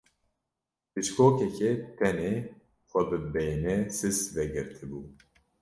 Bişkokeke 0.93 1.69
tenê 1.97 2.33
xwe 2.89 3.01
bi 3.09 3.17
benê 3.33 3.77
sist 3.97 4.23
ve 4.35 4.43
girtibû. 4.53 4.99